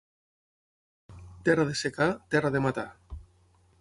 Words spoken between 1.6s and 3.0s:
de secà, terra de matar.